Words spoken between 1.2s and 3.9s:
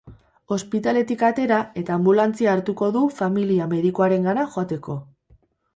atera eta anbulantzia hartuko du familia